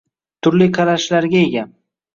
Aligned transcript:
Turli 0.47 0.69
qarashlarga 0.79 1.47
ega 1.47 1.69